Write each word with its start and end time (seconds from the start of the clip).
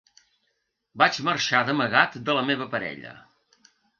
Vaig 1.01 1.19
marxar 1.27 1.61
d’amagat 1.69 2.17
de 2.29 2.37
la 2.39 2.45
meva 2.49 2.69
parella. 2.75 3.15